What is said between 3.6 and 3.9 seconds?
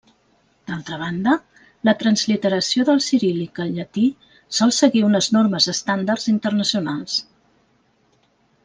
al